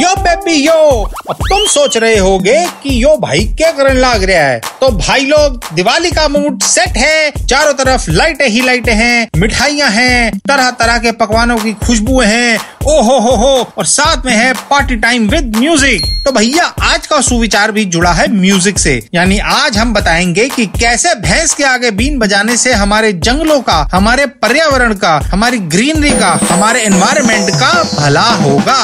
यो 0.00 0.14
baby 0.16 0.54
यो। 0.54 0.74
अब 1.30 1.36
तुम 1.36 1.66
सोच 1.66 1.96
रहे 1.96 2.18
होगे 2.18 2.54
कि 2.82 3.02
यो 3.04 3.16
भाई 3.16 3.44
क्या 3.58 3.70
करने 3.72 4.00
लग 4.00 4.22
रहा 4.24 4.38
है? 4.38 4.60
तो 4.80 4.88
भाई 4.90 5.24
लोग, 5.24 5.64
दिवाली 5.74 6.10
का 6.10 6.26
मूड 6.28 6.62
सेट 6.62 6.96
है। 6.96 7.46
चारों 7.46 7.72
तरफ़ 7.72 8.10
लाइटें 8.10 8.46
ही 8.46 8.60
लाइटें 8.60 8.92
हैं, 8.92 9.28
मिठाइयाँ 9.36 9.90
हैं 9.90 10.38
तरह 10.38 10.70
तरह 10.70 10.98
के 10.98 11.12
पकवानों 11.12 11.56
की 11.56 11.72
खुशबुएँ 11.86 12.26
हैं। 12.26 12.58
ओ 12.86 13.00
हो 13.02 13.18
हो 13.18 13.34
हो। 13.36 13.72
और 13.78 13.86
साथ 13.86 14.24
में 14.26 14.32
है 14.32 14.52
पार्टी 14.70 14.96
टाइम 14.96 15.28
विद 15.28 15.56
म्यूज़िक 15.56 16.06
तो 16.24 16.32
भैया, 16.32 16.64
आज 16.82 17.06
का 17.06 17.20
सुविचार 17.20 17.72
भी 17.72 17.84
जुड़ा 17.84 18.12
है 18.12 18.30
म्यूज़िक 18.32 18.78
से। 18.78 19.08
यानी 19.14 19.38
आज 19.38 19.78
हम 19.78 19.92
बताएँगे 19.94 20.48
कि 20.48 20.66
कैसे 20.80 21.14
भैंस 21.14 21.54
के 21.54 21.64
आगे 21.64 21.90
बीन 21.90 22.18
बजाने 22.18 22.56
से 22.56 22.72
हमारे 22.72 23.12
जंगलों 23.12 23.60
का, 23.60 23.88
हमारे 23.92 24.26
पर्यावरण 24.26 24.94
का, 24.94 25.14
हमारी 25.24 25.58
ग्रीनरी 25.58 26.10
का, 26.10 26.38
हमारे 26.50 26.82
एनवायरमेंट 26.82 27.50
का 27.50 27.72
भला 27.94 28.28
होगा। 28.42 28.80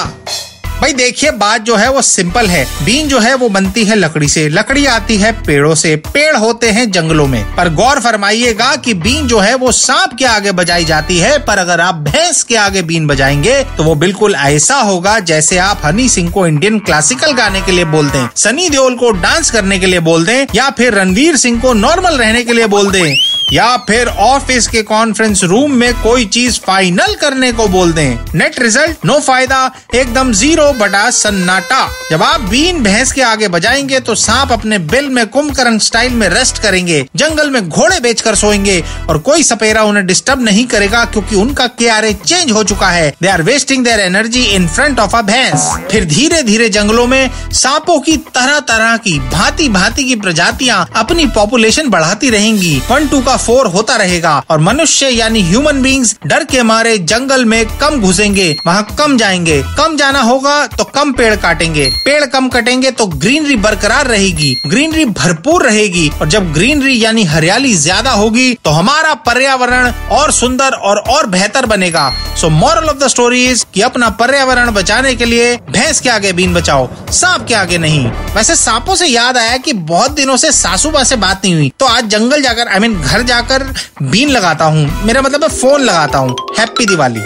भाई 0.81 0.93
देखिए, 0.93 1.31
बात 1.31 1.63
जो 1.63 1.77
है 1.77 1.91
वो 1.91 2.03
सिंपल 2.03 2.47
है। 2.47 2.65
बीन 2.85 3.09
जो 3.09 3.19
है 3.19 3.35
वो 3.35 3.49
बनती 3.49 3.85
है 3.85 3.95
लकड़ी 3.97 4.29
से। 4.29 4.49
लकड़ी 4.49 4.85
आती 4.87 5.17
है 5.17 5.33
पेड़ों 5.45 5.75
से। 5.75 5.95
पेड़ 6.07 6.37
होते 6.37 6.71
हैं 6.71 6.91
जंगलों 6.91 7.27
में। 7.27 7.57
पर 7.57 7.69
गौर 7.75 8.01
फरमाइएगा 8.01 8.75
कि 8.77 8.95
बीन 8.97 9.27
जो 9.29 9.39
है 9.39 9.55
वो 9.55 9.73
सांप 9.73 10.15
के 10.19 10.25
आगे 10.25 10.53
बजाई 10.53 10.85
जाती 10.85 11.19
है। 11.19 11.39
पर 11.39 11.59
अगर 11.59 11.81
आप 11.81 11.95
भैंस 12.05 12.43
के 12.43 12.57
आगे 12.57 12.83
बीन 12.83 13.07
बजाएँगे 13.07 13.63
तो 13.77 13.85
वो 13.85 13.95
बिल्कुल 13.95 14.35
ऐसा 14.35 14.77
होगा 14.81 15.19
जैसे 15.21 15.59
आप 15.59 15.81
हनी 15.85 16.09
सिंह 16.09 16.31
को 16.31 16.47
इंडियन 16.47 16.79
क्लासिकल 16.79 17.33
गाने 17.33 17.61
के 17.61 17.73
लिए 17.73 17.85
बोल 17.87 18.11
दें, 18.11 18.29
सनी 18.37 18.69
देओल 18.69 18.95
को 18.95 19.11
डांस 19.13 19.51
करने 19.51 19.79
के 19.79 19.87
लिए 19.87 20.01
बोल 20.01 20.27
दें, 20.27 20.47
या 20.55 20.71
फिर 20.71 20.95
रणवीर 20.95 21.37
सिंह 21.37 21.61
को 21.61 21.73
नॉर्मल 21.75 22.19
रहने 22.19 22.45
के 22.45 22.53
लिए 22.53 22.67
बोल 22.69 22.91
दें। 22.91 23.28
या 23.53 23.77
फिर 23.79 24.09
ऑफ़िस 24.09 24.67
के 24.69 24.83
कॉन्फ्रेंस 24.83 25.43
रूम 25.45 25.73
में 25.73 25.93
कोई 26.03 26.25
चीज़ 26.27 26.59
फाइनल 26.61 27.15
करने 27.15 27.53
को 27.53 27.67
बोल 27.69 27.93
दें। 27.93 28.19
नेट 28.35 28.59
रिज़ल्ट 28.61 29.05
नो 29.07 29.19
फ़ायदा, 29.21 29.71
एकदम 29.95 30.33
ज़ीरो 30.33 30.73
बटा 30.73 31.09
सन्नाटा। 31.11 31.89
जब 32.11 32.23
आप 32.23 32.41
बीन 32.41 32.83
भैंस 32.83 33.13
के 33.13 33.23
आगे 33.23 33.49
बजाएँगे 33.49 34.01
तो 34.01 34.15
सांप 34.17 34.53
अपने 34.53 34.79
बिल 34.89 35.09
में 35.09 35.27
कुंभकर्ण 35.27 35.79
स्टाइल 35.79 36.13
में 36.13 36.29
रेस्ट 36.29 36.59
करेंगे, 36.59 37.05
जंगल 37.17 37.51
में 37.51 37.69
घोड़े 37.69 38.01
बेचकर 38.01 38.35
सोएँगे 38.35 38.83
और 39.09 39.19
कोई 39.21 39.43
सपेरा 39.43 39.83
उन्हें 39.83 40.07
डिस्टर्ब 40.07 40.43
नहीं 40.43 40.67
करेगा 40.67 41.05
क्योंकि 41.05 41.37
उनका 41.37 41.67
के 41.81 42.13
चेंज 42.15 42.51
हो 42.51 42.63
चुका 42.65 42.89
है। 42.89 43.09
They 43.23 43.29
are 43.29 43.43
wasting 43.43 43.85
their 43.85 44.01
energy 44.01 44.45
in 44.45 44.67
front 44.69 45.01
of 45.01 45.17
a 45.17 45.23
भैंस। 45.23 45.69
फिर 45.91 46.05
धीरे 46.05 46.43
धीरे 46.43 46.69
जंगलों 46.69 47.07
में 47.07 47.31
सांपों 47.53 47.99
की 48.01 48.17
तरह 48.35 48.59
तरह 48.69 48.97
की 48.97 49.19
भांति 49.31 49.69
भांति 49.69 50.05
की 50.05 50.17
प्रजातियाँ 50.17 50.87
अपनी 50.97 51.27
पॉपुलेशन 51.35 51.89
बढ़ाती 51.91 52.31
रहेंगी। 52.31 52.77
वन 52.91 53.09
टू 53.09 53.21
का 53.21 53.37
फोर 53.39 53.67
होता 53.69 53.97
रहेगा 53.97 54.37
और 54.51 54.61
मनुष्य 54.61 55.09
यानी 55.09 55.43
ह्यूमन 55.43 55.83
बींग्स 55.83 56.15
डर 56.27 56.45
के 56.45 56.63
मारे 56.65 56.97
जंगल 57.01 57.45
में 57.45 57.65
कम 57.79 58.01
घुसेंगे, 58.01 58.51
वहाँ 58.67 58.87
कम 58.99 59.17
जाएँगे। 59.19 59.63
कम 59.79 59.97
जाना 59.97 60.21
होगा 60.23 60.67
तो 60.69 60.85
कम 60.87 61.13
पेड़ 61.13 61.35
काटेंगे। 61.37 61.89
पेड़ 62.05 62.25
कम 62.27 62.49
कटेंगे 62.49 62.91
तो 62.93 63.07
ग्रीनरी 63.07 63.57
बरकरार 63.59 64.07
रहेगी। 64.07 64.55
ग्रीनरी 64.67 65.05
भरपूर 65.07 65.67
रहेगी 65.67 66.09
और 66.11 66.29
जब 66.29 66.53
ग्रीनरी 66.53 67.03
यानी 67.05 67.25
हरियाली 67.27 67.75
ज़्यादा 67.77 68.11
होगी 68.13 68.53
तो 68.65 68.71
हमारा 68.71 69.15
पर्यावरण 69.27 69.93
और 70.13 70.33
सुंदर 70.33 70.73
और 70.73 70.99
और 71.09 71.27
बेहतर 71.29 71.67
बनेगा। 71.67 72.11
So 72.41 72.49
moral 72.51 72.89
of 72.89 72.97
the 72.99 73.09
story 73.09 73.45
is 73.47 73.65
कि 73.75 73.83
अपना 73.83 74.09
पर्यावरण 74.19 74.71
बचाने 74.73 75.15
के 75.15 75.25
लिए 75.25 75.55
भैंस 75.71 76.01
के 76.01 76.09
आगे 76.09 76.33
बीन 76.33 76.55
बचाओ, 76.55 76.89
सांप 77.13 77.47
के 77.49 77.55
आगे 77.55 77.79
नहीं। 77.79 78.07
वैसे 78.35 78.57
सांपों 78.57 78.95
से 78.97 79.07
याद 79.07 79.37
आया 79.37 79.57
कि 79.59 79.73
बहुत 79.73 80.11
दिनों 80.13 80.37
से 80.37 80.53
सासू 80.53 80.91
माँ 80.91 81.05
से 81.05 81.17
बात 81.19 81.45
नहीं 81.45 81.55
हुई। 81.55 81.73
तो 81.81 81.87
आज 81.87 82.09
जंगल 82.09 82.43
जाकर 82.43 82.69
आई 82.69 82.79
मीन 82.79 82.95
घर 82.95 83.23
जाकर 83.29 83.63
बीन 84.03 84.29
लगाता 84.29 84.65
हूँ। 84.65 85.05
मेरा 85.05 85.23
मतलब 85.23 85.43
है 85.43 85.49
फ़ोन 85.49 85.81
लगाता 85.81 86.19
हूँ। 86.19 86.37
हैप्पी 86.59 86.87
दिवाली। 86.87 87.21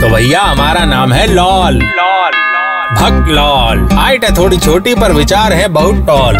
तो 0.00 0.08
भैया, 0.08 0.42
हमारा 0.42 0.84
नाम 0.84 1.12
है 1.12 1.26
Lol. 1.26 1.74
Lol 1.74 2.38
Bhakt 2.92 3.28
Lol. 3.28 3.88
Height 3.92 4.24
है 4.24 4.36
थोड़ी 4.36 4.56
छोटी, 4.58 4.94
पर 4.94 5.12
विचार 5.12 5.52
है 5.52 5.68
बहुत 5.68 6.06
टॉल। 6.06 6.38